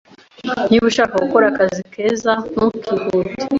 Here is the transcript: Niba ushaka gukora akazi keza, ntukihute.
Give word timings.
Niba 0.69 0.85
ushaka 0.91 1.15
gukora 1.23 1.45
akazi 1.51 1.81
keza, 1.93 2.31
ntukihute. 2.51 3.41